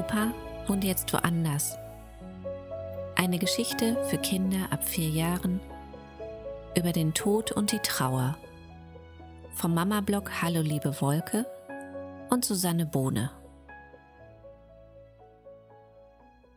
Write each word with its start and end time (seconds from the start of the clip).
Opa 0.00 0.32
wohnt 0.66 0.82
jetzt 0.82 1.12
woanders. 1.12 1.76
Eine 3.16 3.38
Geschichte 3.38 4.02
für 4.08 4.16
Kinder 4.16 4.72
ab 4.72 4.82
vier 4.88 5.10
Jahren 5.10 5.60
über 6.74 6.92
den 6.92 7.12
Tod 7.12 7.52
und 7.52 7.70
die 7.70 7.80
Trauer. 7.80 8.38
Vom 9.52 9.74
Mama-Blog 9.74 10.40
Hallo 10.40 10.62
liebe 10.62 10.98
Wolke 11.02 11.44
und 12.30 12.46
Susanne 12.46 12.86
Bohne. 12.86 13.30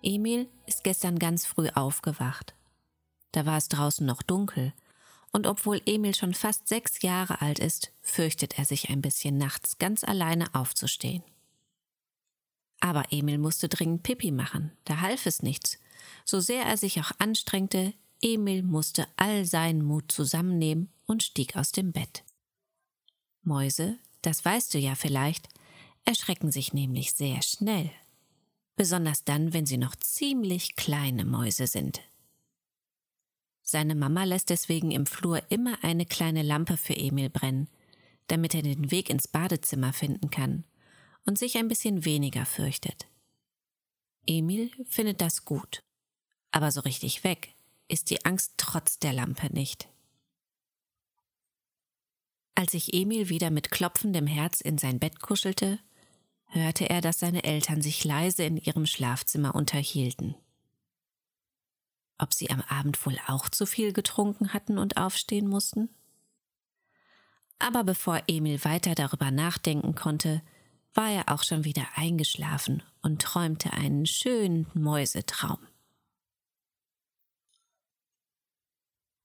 Emil 0.01 0.47
ist 0.65 0.85
gestern 0.85 1.19
ganz 1.19 1.45
früh 1.45 1.67
aufgewacht. 1.75 2.55
Da 3.33 3.45
war 3.45 3.57
es 3.57 3.67
draußen 3.67 4.05
noch 4.05 4.21
dunkel, 4.23 4.71
und 5.33 5.47
obwohl 5.47 5.81
Emil 5.85 6.15
schon 6.15 6.33
fast 6.33 6.69
sechs 6.69 7.01
Jahre 7.01 7.41
alt 7.41 7.59
ist, 7.59 7.91
fürchtet 8.03 8.57
er 8.57 8.63
sich 8.63 8.89
ein 8.89 9.01
bisschen 9.01 9.37
nachts 9.37 9.79
ganz 9.79 10.05
alleine 10.05 10.45
aufzustehen. 10.53 11.23
Aber 12.83 13.05
Emil 13.13 13.37
musste 13.37 13.69
dringend 13.69 14.03
Pipi 14.03 14.31
machen, 14.31 14.73
da 14.83 14.99
half 14.99 15.25
es 15.25 15.41
nichts. 15.41 15.79
So 16.25 16.41
sehr 16.41 16.65
er 16.65 16.75
sich 16.75 16.99
auch 16.99 17.11
anstrengte, 17.17 17.93
Emil 18.21 18.61
musste 18.61 19.07
all 19.15 19.45
seinen 19.45 19.85
Mut 19.85 20.11
zusammennehmen 20.11 20.89
und 21.05 21.23
stieg 21.23 21.55
aus 21.55 21.71
dem 21.71 21.93
Bett. 21.93 22.25
Mäuse, 23.41 23.97
das 24.21 24.43
weißt 24.43 24.73
du 24.73 24.79
ja 24.79 24.95
vielleicht, 24.95 25.47
erschrecken 26.03 26.51
sich 26.51 26.73
nämlich 26.73 27.13
sehr 27.13 27.41
schnell. 27.41 27.89
Besonders 28.75 29.23
dann, 29.23 29.53
wenn 29.53 29.65
sie 29.65 29.77
noch 29.77 29.95
ziemlich 29.95 30.75
kleine 30.75 31.23
Mäuse 31.23 31.67
sind. 31.67 32.01
Seine 33.61 33.95
Mama 33.95 34.25
lässt 34.25 34.49
deswegen 34.49 34.91
im 34.91 35.05
Flur 35.05 35.41
immer 35.49 35.81
eine 35.85 36.05
kleine 36.05 36.41
Lampe 36.41 36.75
für 36.75 36.97
Emil 36.97 37.29
brennen, 37.29 37.69
damit 38.27 38.53
er 38.53 38.61
den 38.61 38.91
Weg 38.91 39.09
ins 39.09 39.29
Badezimmer 39.29 39.93
finden 39.93 40.29
kann 40.31 40.65
und 41.25 41.37
sich 41.37 41.57
ein 41.57 41.67
bisschen 41.67 42.05
weniger 42.05 42.45
fürchtet. 42.45 43.07
Emil 44.25 44.71
findet 44.85 45.21
das 45.21 45.45
gut, 45.45 45.83
aber 46.51 46.71
so 46.71 46.81
richtig 46.81 47.23
weg 47.23 47.55
ist 47.87 48.09
die 48.09 48.25
Angst 48.25 48.53
trotz 48.57 48.99
der 48.99 49.13
Lampe 49.13 49.53
nicht. 49.53 49.89
Als 52.55 52.71
sich 52.71 52.93
Emil 52.93 53.29
wieder 53.29 53.49
mit 53.49 53.71
klopfendem 53.71 54.27
Herz 54.27 54.61
in 54.61 54.77
sein 54.77 54.99
Bett 54.99 55.19
kuschelte, 55.19 55.79
hörte 56.45 56.89
er, 56.89 57.01
dass 57.01 57.19
seine 57.19 57.43
Eltern 57.43 57.81
sich 57.81 58.03
leise 58.03 58.43
in 58.43 58.57
ihrem 58.57 58.85
Schlafzimmer 58.85 59.55
unterhielten. 59.55 60.35
Ob 62.19 62.33
sie 62.33 62.51
am 62.51 62.61
Abend 62.61 63.03
wohl 63.05 63.17
auch 63.27 63.49
zu 63.49 63.65
viel 63.65 63.91
getrunken 63.91 64.53
hatten 64.53 64.77
und 64.77 64.97
aufstehen 64.97 65.47
mussten? 65.47 65.89
Aber 67.59 67.83
bevor 67.83 68.21
Emil 68.27 68.63
weiter 68.63 68.93
darüber 68.93 69.31
nachdenken 69.31 69.95
konnte, 69.95 70.41
war 70.93 71.11
er 71.11 71.29
auch 71.29 71.43
schon 71.43 71.63
wieder 71.63 71.85
eingeschlafen 71.95 72.83
und 73.01 73.21
träumte 73.21 73.73
einen 73.73 74.05
schönen 74.05 74.67
Mäusetraum. 74.73 75.59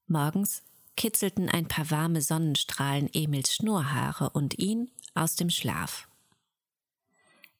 Morgens 0.07 0.63
kitzelten 0.95 1.49
ein 1.49 1.67
paar 1.67 1.91
warme 1.91 2.21
Sonnenstrahlen 2.21 3.09
Emils 3.13 3.53
Schnurrhaare 3.55 4.31
und 4.31 4.57
ihn 4.57 4.89
aus 5.13 5.35
dem 5.35 5.49
Schlaf. 5.49 6.07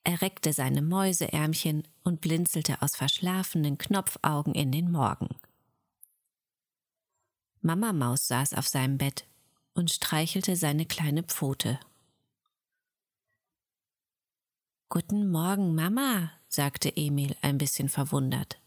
Er 0.04 0.22
reckte 0.22 0.54
seine 0.54 0.82
Mäuseärmchen 0.82 1.88
und 2.04 2.22
blinzelte 2.22 2.82
aus 2.82 2.96
verschlafenen 2.96 3.78
Knopfaugen 3.78 4.56
in 4.56 4.72
den 4.72 4.92
Morgen. 4.92 5.30
Mama 7.62 7.94
Maus 7.94 8.28
saß 8.28 8.56
auf 8.56 8.68
seinem 8.68 8.98
Bett 8.98 9.26
und 9.74 9.92
streichelte 9.92 10.56
seine 10.56 10.86
kleine 10.86 11.24
Pfote. 11.24 11.80
Guten 14.92 15.30
Morgen, 15.30 15.76
Mama, 15.76 16.32
sagte 16.48 16.92
Emil 16.98 17.36
ein 17.44 17.60
bisschen 17.60 17.90
verwundert. 17.90 18.60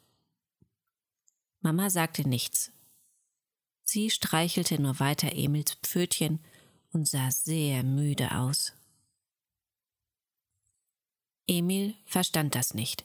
Mama 1.62 1.90
sagte 1.90 2.28
nichts. 2.28 2.70
Sie 3.82 4.08
streichelte 4.08 4.80
nur 4.80 5.00
weiter 5.00 5.32
Emils 5.32 5.74
Pfötchen 5.82 6.38
und 6.92 7.08
sah 7.08 7.32
sehr 7.32 7.82
müde 7.82 8.36
aus. 8.36 8.72
Emil 11.48 11.96
verstand 12.04 12.54
das 12.54 12.72
nicht, 12.72 13.04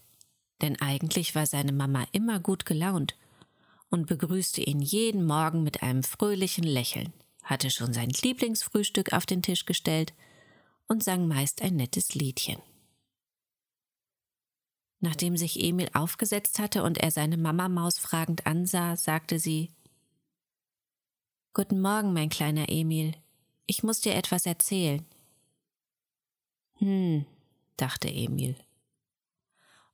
denn 0.61 0.79
eigentlich 0.79 1.33
war 1.33 1.47
seine 1.47 1.71
Mama 1.71 2.05
immer 2.11 2.39
gut 2.39 2.67
gelaunt 2.67 3.17
und 3.89 4.05
begrüßte 4.05 4.61
ihn 4.61 4.79
jeden 4.79 5.25
Morgen 5.25 5.63
mit 5.63 5.81
einem 5.81 6.03
fröhlichen 6.03 6.65
Lächeln, 6.65 7.11
hatte 7.41 7.71
schon 7.71 7.93
sein 7.93 8.11
Lieblingsfrühstück 8.11 9.11
auf 9.11 9.25
den 9.25 9.41
Tisch 9.41 9.65
gestellt 9.65 10.13
und 10.87 11.03
sang 11.03 11.27
meist 11.27 11.63
ein 11.63 11.77
nettes 11.77 12.13
Liedchen. 12.13 12.61
Nachdem 14.99 15.37
sich 15.37 15.61
Emil 15.63 15.89
aufgesetzt 15.93 16.59
hatte 16.59 16.83
und 16.83 16.97
er 16.97 17.11
seine 17.11 17.37
Mama 17.37 17.69
Maus 17.69 17.99
fragend 17.99 18.47
ansah, 18.47 18.95
sagte 18.95 19.39
sie 19.39 19.69
Guten 21.53 21.81
Morgen, 21.81 22.13
mein 22.13 22.29
kleiner 22.29 22.69
Emil. 22.69 23.13
Ich 23.65 23.83
muss 23.83 24.01
dir 24.01 24.15
etwas 24.15 24.45
erzählen. 24.45 25.05
Hm, 26.75 27.25
dachte 27.77 28.07
Emil. 28.07 28.55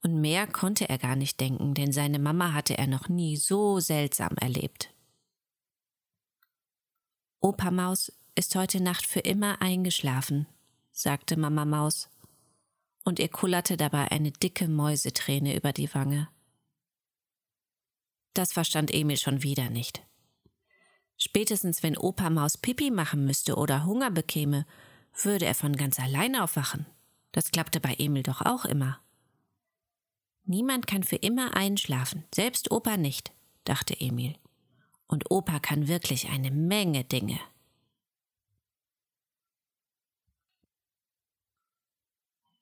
Und 0.02 0.20
mehr 0.20 0.48
konnte 0.48 0.90
er 0.90 0.98
gar 0.98 1.16
nicht 1.16 1.40
denken, 1.40 1.74
denn 1.74 1.94
seine 1.94 2.20
Mama 2.20 2.54
hatte 2.54 2.78
er 2.78 2.88
noch 2.88 3.08
nie 3.08 3.38
so 3.38 3.80
seltsam 3.80 4.36
erlebt. 4.36 4.94
Opa 7.40 7.72
Maus 7.72 8.12
ist 8.36 8.56
heute 8.56 8.82
Nacht 8.82 9.06
für 9.06 9.22
immer 9.22 9.62
eingeschlafen, 9.62 10.48
sagte 10.92 11.38
Mama 11.38 11.64
Maus 11.66 12.10
und 13.04 13.20
ihr 13.20 13.30
kullerte 13.30 13.78
dabei 13.78 14.12
eine 14.12 14.32
dicke 14.32 14.68
Mäuseträne 14.68 15.56
über 15.56 15.74
die 15.74 15.94
Wange. 15.94 16.30
Das 18.34 18.54
verstand 18.54 18.94
Emil 18.94 19.18
schon 19.18 19.44
wieder 19.44 19.70
nicht. 19.70 20.06
Spätestens 21.18 21.84
wenn 21.84 21.98
Opa 21.98 22.30
Maus 22.30 22.58
Pipi 22.58 22.92
machen 22.92 23.26
müsste 23.26 23.56
oder 23.56 23.86
Hunger 23.86 24.12
bekäme, 24.12 24.66
würde 25.22 25.46
er 25.46 25.56
von 25.56 25.76
ganz 25.76 26.00
allein 26.00 26.36
aufwachen. 26.36 26.86
Das 27.32 27.52
klappte 27.52 27.80
bei 27.80 27.96
Emil 27.98 28.24
doch 28.24 28.42
auch 28.42 28.66
immer. 28.66 29.00
Niemand 30.46 30.88
kann 30.88 31.04
für 31.04 31.16
immer 31.16 31.56
einschlafen, 31.56 32.26
selbst 32.34 32.72
Opa 32.72 32.98
nicht, 32.98 33.32
dachte 33.64 34.00
Emil. 34.00 34.36
Und 35.08 35.32
Opa 35.32 35.60
kann 35.60 35.88
wirklich 35.88 36.30
eine 36.30 36.52
Menge 36.52 37.04
Dinge. 37.04 37.40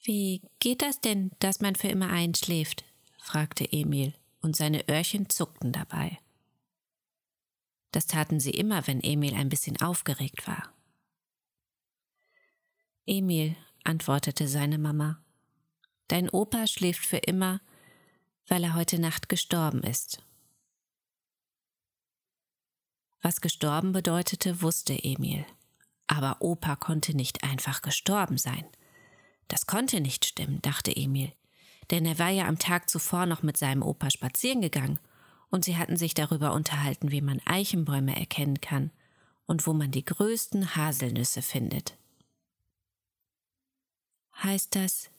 Wie 0.04 0.42
geht 0.60 0.82
das 0.82 1.00
denn, 1.00 1.32
dass 1.40 1.60
man 1.60 1.76
für 1.76 1.88
immer 1.88 2.10
einschläft? 2.10 2.84
fragte 3.18 3.72
Emil, 3.72 4.14
und 4.42 4.56
seine 4.56 4.90
Öhrchen 4.90 5.30
zuckten 5.30 5.72
dabei. 5.72 6.20
Das 7.92 8.08
taten 8.08 8.40
sie 8.40 8.52
immer, 8.52 8.88
wenn 8.88 9.02
Emil 9.02 9.36
ein 9.36 9.50
bisschen 9.50 9.80
aufgeregt 9.80 10.48
war. 10.48 10.74
Emil, 13.06 13.56
antwortete 13.84 14.48
seine 14.48 14.78
Mama, 14.78 15.22
dein 16.08 16.30
Opa 16.30 16.66
schläft 16.68 17.06
für 17.06 17.18
immer, 17.18 17.62
weil 18.48 18.64
er 18.64 18.74
heute 18.74 19.00
Nacht 19.00 19.30
gestorben 19.30 19.84
ist. 19.84 20.24
Was 23.22 23.42
gestorben 23.42 23.92
bedeutete, 23.92 24.62
wusste 24.64 24.94
Emil. 24.94 25.46
Aber 26.08 26.38
Opa 26.42 26.76
konnte 26.76 27.16
nicht 27.16 27.44
einfach 27.44 27.82
gestorben 27.82 28.38
sein. 28.38 28.66
Das 29.52 29.66
konnte 29.66 30.00
nicht 30.00 30.24
stimmen, 30.24 30.62
dachte 30.62 30.96
Emil, 30.96 31.34
denn 31.90 32.06
er 32.06 32.18
war 32.20 32.30
ja 32.30 32.48
am 32.48 32.58
Tag 32.58 32.90
zuvor 32.90 33.26
noch 33.26 33.44
mit 33.44 33.58
seinem 33.58 33.84
Opa 33.84 34.10
spazieren 34.10 34.62
gegangen, 34.62 34.98
und 35.50 35.66
sie 35.66 35.76
hatten 35.76 35.98
sich 35.98 36.14
darüber 36.14 36.53
unterhalten, 36.53 37.12
wie 37.12 37.20
man 37.20 37.42
Eichenbäume 37.44 38.16
erkennen 38.16 38.62
kann 38.62 38.92
und 39.48 39.68
wo 39.68 39.74
man 39.74 39.92
die 39.92 40.06
größten 40.06 40.78
Haselnüsse 40.78 41.42
findet. 41.42 41.98
Heißt 44.42 44.74
das, 44.74 45.09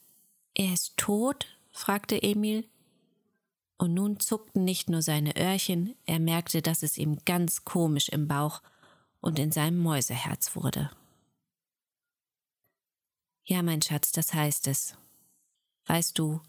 er 0.54 0.72
ist 0.72 0.96
tot? 0.96 1.58
fragte 1.70 2.22
Emil. 2.22 2.66
Und 3.76 3.92
nun 3.92 4.18
zuckten 4.18 4.64
nicht 4.64 4.88
nur 4.88 5.02
seine 5.02 5.36
Öhrchen, 5.36 5.94
er 6.06 6.20
merkte, 6.20 6.62
dass 6.62 6.82
es 6.82 6.96
ihm 6.96 7.18
ganz 7.26 7.64
komisch 7.64 8.08
im 8.08 8.28
Bauch 8.28 8.62
und 9.20 9.38
in 9.38 9.52
seinem 9.52 9.78
Mäuseherz 9.78 10.56
wurde. 10.56 10.90
Ja, 13.44 13.62
mein 13.62 13.82
Schatz, 13.82 14.12
das 14.12 14.34
heißt 14.34 14.68
es. 14.68 14.96
Weißt 15.86 16.18
du, 16.18 16.40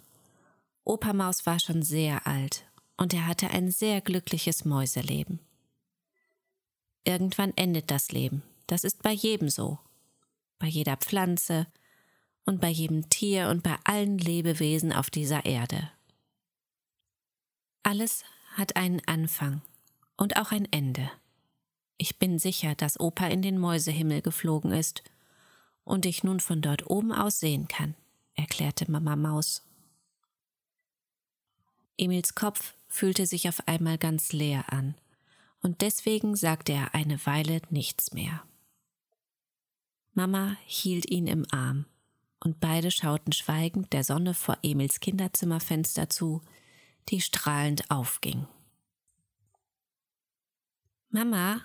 Opa 0.83 1.13
Maus 1.13 1.45
war 1.45 1.59
schon 1.59 1.81
sehr 1.81 2.27
alt 2.27 2.65
und 2.97 3.13
er 3.13 3.25
hatte 3.25 3.49
ein 3.49 3.71
sehr 3.71 4.01
glückliches 4.01 4.63
Mäuseleben. 4.65 5.39
Irgendwann 7.03 7.51
endet 7.55 7.89
das 7.89 8.11
Leben, 8.11 8.43
das 8.67 8.83
ist 8.83 9.01
bei 9.01 9.11
jedem 9.11 9.49
so, 9.49 9.79
bei 10.59 10.67
jeder 10.67 10.97
Pflanze 10.97 11.67
und 12.45 12.61
bei 12.61 12.69
jedem 12.69 13.09
Tier 13.09 13.49
und 13.49 13.63
bei 13.63 13.75
allen 13.83 14.17
Lebewesen 14.17 14.93
auf 14.93 15.09
dieser 15.09 15.45
Erde. 15.45 15.89
Alles 17.81 18.23
hat 18.53 18.75
einen 18.75 19.01
Anfang 19.07 19.61
und 20.15 20.37
auch 20.37 20.51
ein 20.51 20.71
Ende. 20.71 21.09
Ich 21.97 22.19
bin 22.19 22.39
sicher, 22.39 22.75
dass 22.75 22.99
Opa 22.99 23.27
in 23.27 23.41
den 23.41 23.57
Mäusehimmel 23.57 24.21
geflogen 24.21 24.71
ist 24.71 25.03
und 25.83 26.05
ich 26.05 26.23
nun 26.23 26.39
von 26.39 26.61
dort 26.61 26.89
oben 26.89 27.11
aus 27.11 27.39
sehen 27.39 27.67
kann, 27.67 27.95
erklärte 28.35 28.89
Mama 28.89 29.15
Maus. 29.15 29.63
Emils 31.97 32.35
Kopf 32.35 32.73
fühlte 32.87 33.25
sich 33.25 33.47
auf 33.47 33.67
einmal 33.67 33.97
ganz 33.97 34.31
leer 34.33 34.71
an, 34.71 34.95
und 35.61 35.81
deswegen 35.81 36.35
sagte 36.35 36.73
er 36.73 36.93
eine 36.93 37.25
Weile 37.25 37.61
nichts 37.69 38.13
mehr. 38.13 38.43
Mama 40.13 40.57
hielt 40.65 41.09
ihn 41.09 41.27
im 41.27 41.45
Arm, 41.51 41.85
und 42.39 42.59
beide 42.59 42.91
schauten 42.91 43.31
schweigend 43.31 43.93
der 43.93 44.03
Sonne 44.03 44.33
vor 44.33 44.57
Emils 44.61 44.99
Kinderzimmerfenster 44.99 46.09
zu, 46.09 46.41
die 47.09 47.21
strahlend 47.21 47.89
aufging. 47.89 48.47
Mama, 51.09 51.61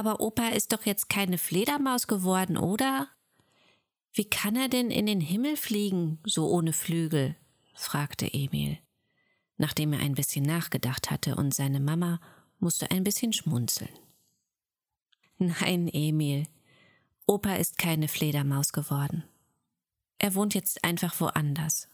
aber 0.00 0.20
Opa 0.20 0.48
ist 0.48 0.72
doch 0.72 0.86
jetzt 0.86 1.10
keine 1.10 1.36
Fledermaus 1.36 2.06
geworden, 2.06 2.56
oder? 2.56 3.06
Wie 4.14 4.24
kann 4.24 4.56
er 4.56 4.70
denn 4.70 4.90
in 4.90 5.04
den 5.04 5.20
Himmel 5.20 5.58
fliegen, 5.58 6.18
so 6.24 6.48
ohne 6.48 6.72
Flügel? 6.72 7.36
fragte 7.74 8.32
Emil, 8.32 8.78
nachdem 9.58 9.92
er 9.92 9.98
ein 9.98 10.14
bisschen 10.14 10.46
nachgedacht 10.46 11.10
hatte, 11.10 11.36
und 11.36 11.54
seine 11.54 11.80
Mama 11.80 12.18
musste 12.60 12.90
ein 12.90 13.04
bisschen 13.04 13.34
schmunzeln. 13.34 13.90
Nein, 15.36 15.86
Emil, 15.92 16.46
Opa 17.26 17.56
ist 17.56 17.76
keine 17.76 18.08
Fledermaus 18.08 18.72
geworden. 18.72 19.24
Er 20.16 20.34
wohnt 20.34 20.54
jetzt 20.54 20.82
einfach 20.82 21.20
woanders. 21.20 21.88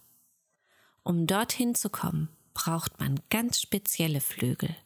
Um 1.02 1.26
dorthin 1.26 1.74
zu 1.74 1.90
kommen, 1.90 2.28
braucht 2.54 3.00
man 3.00 3.18
ganz 3.30 3.60
spezielle 3.60 4.20
Flügel, 4.20 4.76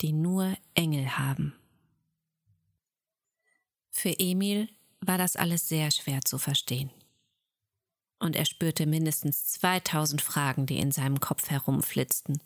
die 0.00 0.12
nur 0.12 0.56
Engel 0.74 1.18
haben. 1.18 1.56
Für 3.92 4.18
Emil 4.18 4.68
war 5.00 5.18
das 5.18 5.36
alles 5.36 5.68
sehr 5.68 5.90
schwer 5.90 6.22
zu 6.24 6.38
verstehen. 6.38 6.90
Und 8.18 8.34
er 8.34 8.46
spürte 8.46 8.86
mindestens 8.86 9.46
2000 9.46 10.20
Fragen, 10.20 10.66
die 10.66 10.78
in 10.78 10.90
seinem 10.90 11.20
Kopf 11.20 11.50
herumflitzten, 11.50 12.42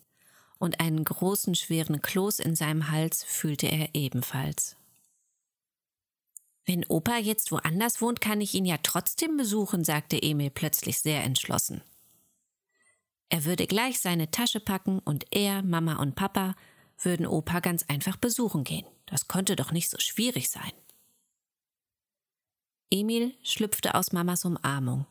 und 0.59 0.81
einen 0.81 1.05
großen, 1.05 1.55
schweren 1.55 2.01
Kloß 2.01 2.41
in 2.41 2.57
seinem 2.57 2.91
Hals 2.91 3.25
fühlte 3.25 3.67
er 3.67 3.95
ebenfalls. 3.95 4.77
Wenn 6.65 6.85
Opa 6.87 7.19
jetzt 7.19 7.53
woanders 7.53 8.01
wohnt, 8.01 8.21
kann 8.21 8.41
ich 8.41 8.55
ihn 8.55 8.65
ja 8.65 8.79
trotzdem 8.83 9.37
besuchen, 9.37 9.85
sagte 9.85 10.21
Emil 10.21 10.51
plötzlich 10.51 10.99
sehr 10.99 11.23
entschlossen. 11.23 11.83
Er 13.29 13.45
würde 13.45 13.67
gleich 13.67 14.01
seine 14.01 14.31
Tasche 14.31 14.61
packen 14.61 14.99
und 14.99 15.27
er, 15.31 15.63
Mama 15.63 15.97
und 15.97 16.17
Papa 16.17 16.55
würden 16.99 17.27
Opa 17.27 17.61
ganz 17.61 17.85
einfach 17.89 18.17
besuchen 18.17 18.65
gehen. 18.65 18.87
Das 19.05 19.29
konnte 19.29 19.57
doch 19.57 19.73
nicht 19.73 19.91
so 19.91 19.99
schwierig 19.99 20.49
sein. 20.49 20.73
Emil 22.91 23.35
schlüpfte 23.43 23.94
aus 23.94 24.12
Mamas 24.12 24.44
Umarmung, 24.44 25.06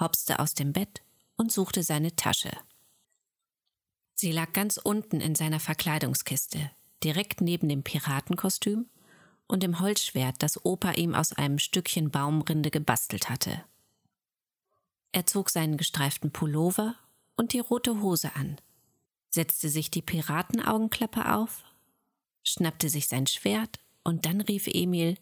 hopste 0.00 0.38
aus 0.38 0.54
dem 0.54 0.72
Bett 0.72 1.02
und 1.36 1.52
suchte 1.52 1.82
seine 1.82 2.16
Tasche. 2.16 2.50
Sie 4.14 4.32
lag 4.32 4.52
ganz 4.52 4.78
unten 4.78 5.20
in 5.20 5.34
seiner 5.34 5.60
Verkleidungskiste, 5.60 6.70
direkt 7.04 7.40
neben 7.40 7.68
dem 7.68 7.82
Piratenkostüm 7.82 8.88
und 9.46 9.62
dem 9.62 9.78
Holzschwert, 9.80 10.42
das 10.42 10.64
Opa 10.64 10.92
ihm 10.92 11.14
aus 11.14 11.32
einem 11.32 11.58
Stückchen 11.58 12.10
Baumrinde 12.10 12.70
gebastelt 12.70 13.28
hatte. 13.28 13.62
Er 15.12 15.26
zog 15.26 15.50
seinen 15.50 15.76
gestreiften 15.76 16.32
Pullover 16.32 16.96
und 17.36 17.52
die 17.52 17.60
rote 17.60 18.00
Hose 18.00 18.34
an, 18.36 18.60
setzte 19.30 19.68
sich 19.68 19.90
die 19.90 20.02
Piratenaugenklappe 20.02 21.34
auf, 21.34 21.62
schnappte 22.42 22.88
sich 22.88 23.06
sein 23.06 23.26
Schwert 23.26 23.78
und 24.02 24.26
dann 24.26 24.40
rief 24.40 24.66
Emil 24.66 25.18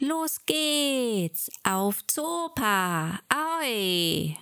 Los 0.00 0.44
geht's! 0.44 1.50
Auf 1.62 2.04
Zopa! 2.06 3.20
Aui! 3.28 4.36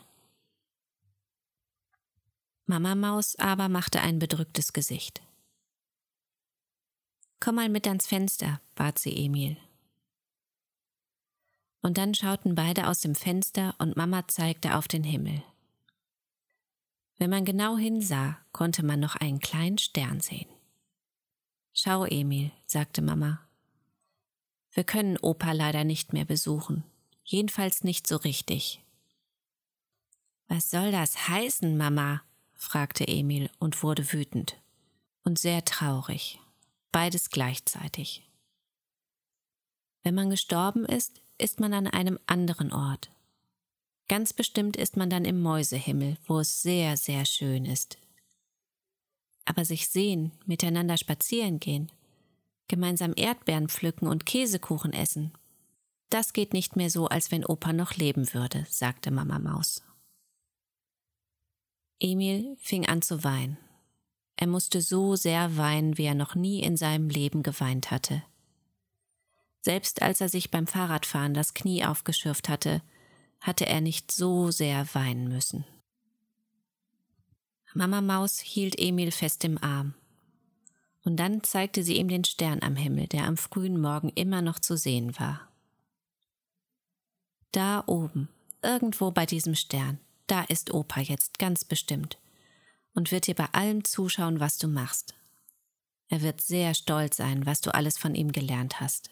Mama 2.66 2.94
Maus 2.94 3.37
aber 3.37 3.69
machte 3.69 4.00
ein 4.00 4.19
bedrücktes 4.19 4.72
Gesicht. 4.72 5.20
Komm 7.38 7.56
mal 7.56 7.69
mit 7.69 7.87
ans 7.87 8.06
Fenster, 8.06 8.60
bat 8.76 8.99
sie 8.99 9.14
Emil. 9.14 9.58
Und 11.82 11.98
dann 11.98 12.14
schauten 12.14 12.55
beide 12.55 12.88
aus 12.88 13.00
dem 13.00 13.14
Fenster 13.14 13.75
und 13.78 13.96
Mama 13.96 14.26
zeigte 14.28 14.76
auf 14.76 14.88
den 14.88 15.05
Himmel. 15.05 15.43
Wenn 17.19 17.28
man 17.28 17.44
genau 17.44 17.76
hinsah, 17.76 18.38
konnte 18.52 18.84
man 18.84 19.00
noch 19.00 19.16
einen 19.16 19.40
kleinen 19.40 19.78
Stern 19.78 20.20
sehen. 20.20 20.48
Schau, 21.75 22.05
Emil, 22.05 22.52
sagte 22.64 23.02
Mama. 23.02 23.40
Wir 24.72 24.84
können 24.84 25.19
Opa 25.19 25.52
leider 25.52 25.84
nicht 25.84 26.12
mehr 26.12 26.24
besuchen, 26.24 26.84
jedenfalls 27.24 27.84
nicht 27.84 28.06
so 28.06 28.16
richtig. 28.16 28.82
Was 30.48 30.70
soll 30.70 30.92
das 30.92 31.28
heißen, 31.28 31.76
Mama? 31.76 32.22
fragte 32.54 33.06
Emil 33.08 33.50
und 33.58 33.82
wurde 33.82 34.12
wütend 34.12 34.56
und 35.24 35.38
sehr 35.38 35.64
traurig 35.64 36.38
beides 36.92 37.30
gleichzeitig. 37.30 38.22
Wenn 40.04 40.14
man 40.14 40.30
gestorben 40.30 40.84
ist, 40.84 41.20
ist 41.38 41.58
man 41.58 41.72
an 41.72 41.86
einem 41.86 42.19
anderen 42.26 42.72
Ort. 42.72 43.10
Ganz 44.08 44.32
bestimmt 44.32 44.76
ist 44.76 44.96
man 44.96 45.10
dann 45.10 45.24
im 45.24 45.40
Mäusehimmel, 45.40 46.19
wo 46.26 46.40
es 46.40 46.62
sehr, 46.62 46.96
sehr 46.96 47.24
schön 47.24 47.64
ist. 47.64 47.96
Aber 49.44 49.64
sich 49.64 49.88
sehen, 49.88 50.32
miteinander 50.44 50.98
spazieren 50.98 51.58
gehen, 51.58 51.90
gemeinsam 52.72 53.12
Erdbeeren 53.14 53.69
pflücken 53.69 54.08
und 54.08 54.24
Käsekuchen 54.24 54.94
essen, 54.94 55.34
das 56.08 56.32
geht 56.32 56.54
nicht 56.54 56.74
mehr 56.74 56.88
so, 56.88 57.06
als 57.06 57.30
wenn 57.30 57.44
Opa 57.44 57.74
noch 57.74 57.96
leben 57.96 58.32
würde, 58.32 58.64
sagte 58.70 59.10
Mama 59.10 59.38
Maus. 59.38 59.82
Emil 62.00 62.56
fing 62.58 62.88
an 62.88 63.02
zu 63.02 63.24
weinen. 63.24 63.58
Er 64.36 64.46
musste 64.46 64.80
so 64.80 65.16
sehr 65.16 65.58
weinen, 65.58 65.98
wie 65.98 66.04
er 66.04 66.14
noch 66.14 66.34
nie 66.34 66.62
in 66.62 66.78
seinem 66.78 67.10
Leben 67.10 67.42
geweint 67.42 67.90
hatte. 67.90 68.22
Selbst 69.60 70.00
als 70.00 70.22
er 70.22 70.30
sich 70.30 70.50
beim 70.50 70.66
Fahrradfahren 70.66 71.34
das 71.34 71.52
Knie 71.52 71.84
aufgeschürft 71.84 72.48
hatte, 72.48 72.80
hatte 73.42 73.66
er 73.66 73.82
nicht 73.82 74.10
so 74.10 74.50
sehr 74.50 74.86
weinen 74.94 75.28
müssen. 75.28 75.66
Mama 77.74 78.00
Maus 78.00 78.38
hielt 78.38 78.78
Emil 78.78 79.12
fest 79.12 79.44
im 79.44 79.62
Arm. 79.62 79.93
Und 81.05 81.17
dann 81.17 81.43
zeigte 81.43 81.82
sie 81.82 81.97
ihm 81.97 82.09
den 82.09 82.25
Stern 82.25 82.63
am 82.63 82.77
Himmel, 82.77 83.09
der 83.09 83.25
am 83.25 83.37
frühen 83.37 83.81
Morgen 83.81 84.11
immer 84.11 84.41
noch 84.41 84.59
zu 84.59 84.77
sehen 84.77 85.19
war. 85.19 85.49
Da 87.51 87.85
oben, 87.87 88.29
irgendwo 88.63 89.11
bei 89.11 89.27
diesem 89.27 89.55
Stern, 89.55 89.99
da 90.27 90.43
ist 90.43 90.73
Opa 90.73 91.01
jetzt 91.01 91.39
ganz 91.39 91.65
bestimmt 91.65 92.19
und 92.94 93.11
wird 93.11 93.27
dir 93.27 93.35
bei 93.35 93.47
allem 93.53 93.85
zuschauen, 93.85 94.41
was 94.41 94.59
du 94.59 94.69
machst. 94.69 95.15
Er 96.09 96.23
wird 96.23 96.41
sehr 96.41 96.75
stolz 96.75 97.17
sein, 97.17 97.47
was 97.47 97.61
du 97.61 97.75
alles 97.75 97.99
von 97.99 98.15
ihm 98.15 98.32
gelernt 98.32 98.81
hast. 98.81 99.11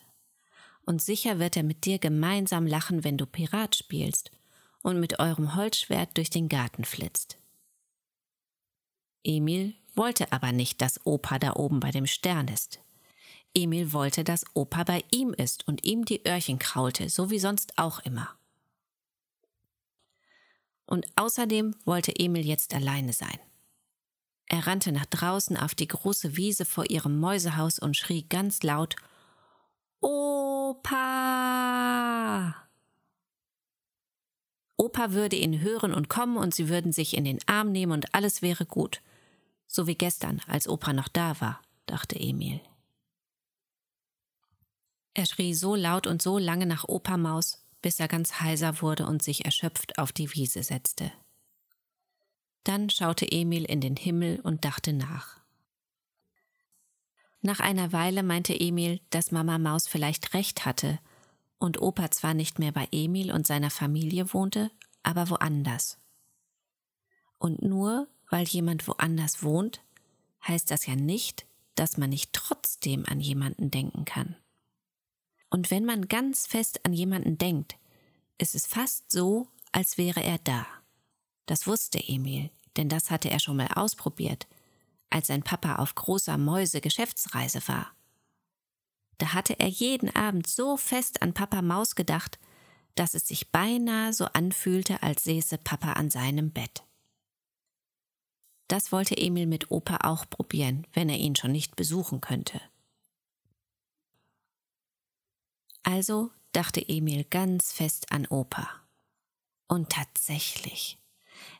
Und 0.85 1.03
sicher 1.03 1.39
wird 1.39 1.57
er 1.57 1.63
mit 1.63 1.85
dir 1.85 1.99
gemeinsam 1.99 2.67
lachen, 2.67 3.05
wenn 3.05 3.17
du 3.17 3.27
Pirat 3.27 3.77
spielst 3.77 4.31
und 4.83 5.01
mit 5.01 5.19
eurem 5.19 5.55
Holzschwert 5.55 6.17
durch 6.17 6.31
den 6.31 6.49
Garten 6.49 6.85
flitzt. 6.85 7.39
Emil 9.25 9.75
wollte 9.95 10.33
aber 10.33 10.53
nicht, 10.53 10.81
dass 10.81 11.05
Opa 11.05 11.39
da 11.39 11.55
oben 11.57 11.81
bei 11.81 11.91
dem 11.91 12.07
Stern 12.07 12.49
ist. 12.49 12.81
Emil 13.55 13.93
wollte, 13.93 14.25
dass 14.25 14.45
Opa 14.55 14.85
bei 14.85 15.03
ihm 15.11 15.33
ist 15.33 15.67
und 15.67 15.85
ihm 15.85 16.05
die 16.05 16.27
Öhrchen 16.27 16.59
kraulte, 16.59 17.09
so 17.09 17.31
wie 17.31 17.39
sonst 17.39 17.79
auch 17.79 17.99
immer. 18.01 18.29
Und 20.87 21.07
außerdem 21.17 21.75
wollte 21.85 22.15
Emil 22.17 22.45
jetzt 22.47 22.75
alleine 22.75 23.13
sein. 23.13 23.39
Er 24.47 24.67
rannte 24.67 24.91
nach 24.91 25.07
draußen 25.07 25.57
auf 25.57 25.77
die 25.77 25.87
große 25.87 26.37
Wiese 26.37 26.65
vor 26.65 26.91
ihrem 26.91 27.21
Mäusehaus 27.21 27.79
und 27.79 27.97
schrie 27.97 28.25
ganz 28.29 28.65
laut 28.65 28.97
Opa. 30.01 31.01
Opa 34.77 35.13
würde 35.13 35.37
ihn 35.37 35.61
hören 35.61 35.95
und 35.95 36.09
kommen 36.09 36.37
und 36.37 36.53
sie 36.55 36.69
würden 36.69 36.93
sich 36.93 37.17
in 37.17 37.25
den 37.25 37.39
Arm 37.47 37.71
nehmen 37.71 37.93
und 37.93 38.13
alles 38.15 38.43
wäre 38.43 38.67
gut. 38.67 39.03
So 39.73 39.87
wie 39.87 39.95
gestern, 39.95 40.43
als 40.49 40.67
Opa 40.67 40.93
noch 40.93 41.07
da 41.07 41.41
war, 41.41 41.63
dachte 41.87 42.19
Emil. 42.19 42.61
Er 45.15 45.27
schrie 45.27 45.55
so 45.55 45.77
laut 45.77 46.09
und 46.09 46.21
so 46.21 46.39
lange 46.39 46.67
nach 46.67 46.89
Opa 46.89 47.17
Maus, 47.17 47.65
bis 47.81 48.01
er 48.01 48.09
ganz 48.09 48.41
heiser 48.41 48.83
wurde 48.83 49.07
und 49.07 49.23
sich 49.23 49.45
erschöpft 49.45 49.97
auf 49.97 50.11
die 50.11 50.35
Wiese 50.35 50.65
setzte. 50.65 51.13
Dann 52.65 52.91
schaute 52.91 53.31
Emil 53.31 53.65
in 53.65 53.81
den 53.81 53.95
Himmel 53.95 54.41
und 54.41 54.65
dachte 54.65 54.93
nach. 54.93 55.39
Nach 57.41 57.61
einer 57.61 57.93
Weile 57.93 58.25
meinte 58.25 58.59
Emil, 58.59 59.01
dass 59.11 59.31
Mama 59.31 59.59
Maus 59.59 59.87
vielleicht 59.87 60.35
recht 60.35 60.67
hatte 60.67 60.99
und 61.61 61.81
Opa 61.81 62.11
zwar 62.11 62.35
nicht 62.35 62.59
mehr 62.59 62.73
bei 62.73 62.89
Emil 62.91 63.31
und 63.31 63.47
seiner 63.47 63.71
Familie 63.71 64.35
wohnte, 64.35 64.73
aber 65.05 65.31
woanders. 65.31 65.97
Und 67.39 67.63
nur 67.63 68.09
weil 68.31 68.47
jemand 68.47 68.87
woanders 68.89 69.43
wohnt, 69.43 69.83
heißt 70.47 70.71
das 70.71 70.87
ja 70.87 70.97
nicht, 70.97 71.47
dass 71.75 71.99
man 71.99 72.11
nicht 72.11 72.33
trotzdem 72.33 73.05
an 73.07 73.21
jemanden 73.21 73.71
denken 73.71 74.05
kann. 74.05 74.37
Und 75.51 75.71
wenn 75.71 75.85
man 75.85 76.09
ganz 76.09 76.47
fest 76.47 76.85
an 76.85 76.93
jemanden 76.93 77.37
denkt, 77.37 77.77
ist 78.39 78.55
es 78.55 78.67
fast 78.67 79.11
so, 79.11 79.49
als 79.73 79.99
wäre 79.99 80.23
er 80.23 80.39
da. 80.39 80.67
Das 81.47 81.67
wusste 81.67 81.99
Emil, 81.99 82.51
denn 82.77 82.89
das 82.89 83.11
hatte 83.11 83.31
er 83.31 83.41
schon 83.41 83.57
mal 83.57 83.69
ausprobiert, 83.75 84.47
als 85.11 85.27
sein 85.27 85.43
Papa 85.43 85.77
auf 85.77 85.95
großer 85.97 86.39
Mäuse-Geschäftsreise 86.39 87.67
war. 87.67 87.93
Da 89.19 89.35
hatte 89.35 89.59
er 89.59 89.69
jeden 89.69 90.15
Abend 90.15 90.47
so 90.47 90.77
fest 90.77 91.21
an 91.21 91.35
Papa 91.35 91.61
Maus 91.61 91.97
gedacht, 91.97 92.39
dass 92.95 93.15
es 93.15 93.27
sich 93.27 93.51
beinahe 93.51 94.13
so 94.13 94.27
anfühlte, 94.27 95.03
als 95.03 95.25
säße 95.25 95.59
Papa 95.59 95.95
an 95.95 96.11
seinem 96.11 96.53
Bett. 96.53 96.85
Das 98.71 98.93
wollte 98.93 99.17
Emil 99.17 99.47
mit 99.47 99.73
Opa 99.73 100.09
auch 100.09 100.31
probieren, 100.31 100.87
wenn 100.93 101.09
er 101.09 101.17
ihn 101.17 101.35
schon 101.35 101.51
nicht 101.51 101.75
besuchen 101.75 102.21
könnte. 102.21 102.61
Also 105.83 106.31
dachte 106.53 106.81
Emil 106.89 107.25
ganz 107.25 107.73
fest 107.73 108.13
an 108.13 108.29
Opa. 108.29 108.71
Und 109.67 109.91
tatsächlich, 109.91 110.99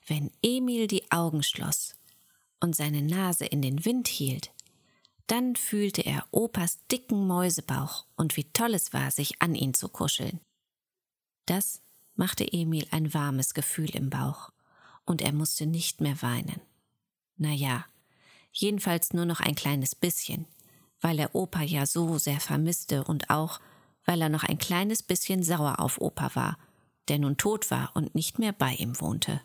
wenn 0.07 0.31
Emil 0.41 0.87
die 0.87 1.11
Augen 1.11 1.43
schloss 1.43 1.97
und 2.61 2.77
seine 2.77 3.03
Nase 3.03 3.45
in 3.45 3.61
den 3.61 3.85
Wind 3.85 4.07
hielt, 4.07 4.53
dann 5.27 5.57
fühlte 5.57 6.03
er 6.03 6.29
Opas 6.31 6.79
dicken 6.93 7.27
Mäusebauch 7.27 8.07
und 8.15 8.37
wie 8.37 8.53
toll 8.53 8.73
es 8.75 8.93
war, 8.93 9.11
sich 9.11 9.43
an 9.43 9.57
ihn 9.57 9.75
zu 9.75 9.89
kuscheln. 9.89 10.39
Das 11.47 11.83
machte 12.15 12.47
Emil 12.53 12.87
ein 12.93 13.13
warmes 13.13 13.53
Gefühl 13.53 13.91
im 13.97 14.11
Bauch, 14.11 14.53
und 15.07 15.23
er 15.23 15.33
musste 15.33 15.67
nicht 15.67 16.01
mehr 16.01 16.23
weinen. 16.23 16.70
Na 17.43 17.53
ja, 17.53 17.87
jedenfalls 18.53 19.15
nur 19.15 19.25
noch 19.25 19.41
ein 19.41 19.55
kleines 19.55 19.95
bisschen, 19.95 20.45
weil 21.01 21.19
er 21.19 21.35
Opa 21.35 21.63
ja 21.63 21.87
so 21.87 22.19
sehr 22.19 22.39
vermisste 22.39 23.03
und 23.03 23.31
auch, 23.31 23.61
weil 24.05 24.21
er 24.21 24.29
noch 24.29 24.45
ein 24.45 24.59
kleines 24.59 25.03
bisschen 25.03 25.43
sauer 25.43 25.81
auf 25.81 26.03
Opa 26.03 26.35
war, 26.35 26.59
der 27.09 27.19
nun 27.19 27.39
tot 27.39 27.71
war 27.71 27.93
und 27.95 28.15
nicht 28.15 28.39
mehr 28.39 28.53
bei 28.53 28.75
ihm 28.75 29.01
wohnte. 29.01 29.41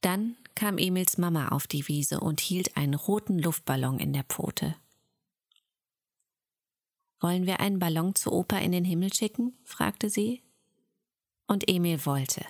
Dann 0.00 0.36
kam 0.54 0.78
Emils 0.78 1.18
Mama 1.18 1.48
auf 1.48 1.66
die 1.66 1.88
Wiese 1.88 2.20
und 2.20 2.40
hielt 2.40 2.76
einen 2.76 2.94
roten 2.94 3.40
Luftballon 3.40 3.98
in 3.98 4.12
der 4.12 4.24
Pfote. 4.24 4.76
Wollen 7.18 7.46
wir 7.46 7.58
einen 7.58 7.80
Ballon 7.80 8.14
zu 8.14 8.32
Opa 8.32 8.58
in 8.58 8.70
den 8.70 8.84
Himmel 8.84 9.12
schicken? 9.12 9.58
fragte 9.64 10.08
sie. 10.08 10.40
Und 11.48 11.68
Emil 11.68 12.06
wollte. 12.06 12.46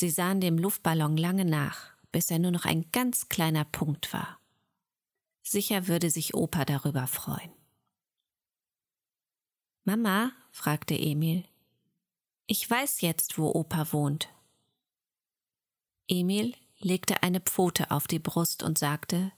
Sie 0.00 0.08
sahen 0.08 0.40
dem 0.40 0.56
Luftballon 0.56 1.18
lange 1.18 1.44
nach, 1.44 1.92
bis 2.10 2.30
er 2.30 2.38
nur 2.38 2.52
noch 2.52 2.64
ein 2.64 2.90
ganz 2.90 3.28
kleiner 3.28 3.66
Punkt 3.66 4.14
war. 4.14 4.40
Sicher 5.42 5.88
würde 5.88 6.08
sich 6.08 6.32
Opa 6.32 6.64
darüber 6.64 7.06
freuen. 7.06 7.52
Mama, 9.84 10.32
fragte 10.52 10.98
Emil, 10.98 11.44
ich 12.46 12.68
weiß 12.70 13.02
jetzt, 13.02 13.36
wo 13.36 13.52
Opa 13.52 13.92
wohnt. 13.92 14.30
Emil 16.08 16.54
legte 16.78 17.22
eine 17.22 17.40
Pfote 17.42 17.90
auf 17.90 18.06
die 18.06 18.20
Brust 18.20 18.62
und 18.62 18.78
sagte 18.78 19.32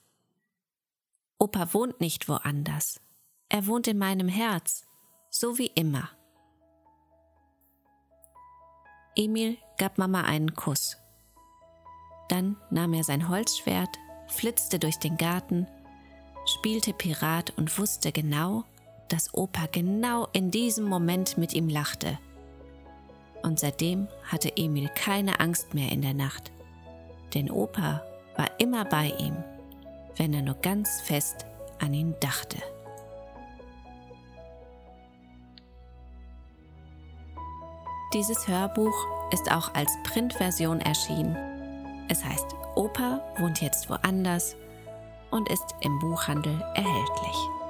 Opa 1.38 1.74
wohnt 1.74 2.00
nicht 2.00 2.28
woanders. 2.28 3.00
Er 3.48 3.66
wohnt 3.66 3.88
in 3.88 3.98
meinem 3.98 4.28
Herz, 4.28 4.86
so 5.28 5.58
wie 5.58 5.72
immer. 5.74 6.08
Emil 9.16 9.58
gab 9.82 9.98
Mama 9.98 10.20
einen 10.20 10.54
Kuss. 10.54 10.96
Dann 12.28 12.56
nahm 12.70 12.94
er 12.94 13.02
sein 13.02 13.28
Holzschwert, 13.28 13.88
flitzte 14.28 14.78
durch 14.78 15.00
den 15.00 15.16
Garten, 15.16 15.66
spielte 16.46 16.92
Pirat 16.92 17.50
und 17.56 17.76
wusste 17.80 18.12
genau, 18.12 18.62
dass 19.08 19.34
Opa 19.34 19.66
genau 19.72 20.28
in 20.32 20.52
diesem 20.52 20.84
Moment 20.84 21.36
mit 21.36 21.52
ihm 21.52 21.68
lachte. 21.68 22.16
Und 23.42 23.58
seitdem 23.58 24.06
hatte 24.22 24.56
Emil 24.56 24.88
keine 24.94 25.40
Angst 25.40 25.74
mehr 25.74 25.90
in 25.90 26.00
der 26.00 26.14
Nacht, 26.14 26.52
denn 27.34 27.50
Opa 27.50 28.04
war 28.36 28.60
immer 28.60 28.84
bei 28.84 29.12
ihm, 29.18 29.34
wenn 30.16 30.32
er 30.32 30.42
nur 30.42 30.58
ganz 30.62 31.00
fest 31.00 31.44
an 31.80 31.92
ihn 31.92 32.14
dachte. 32.20 32.58
Dieses 38.14 38.46
Hörbuch 38.46 38.94
ist 39.32 39.50
auch 39.50 39.74
als 39.74 39.90
Printversion 40.04 40.80
erschienen. 40.80 41.36
Es 42.08 42.24
heißt 42.24 42.46
Opa 42.74 43.20
wohnt 43.38 43.60
jetzt 43.60 43.88
woanders 43.88 44.56
und 45.30 45.48
ist 45.50 45.74
im 45.80 45.98
Buchhandel 45.98 46.60
erhältlich. 46.74 47.61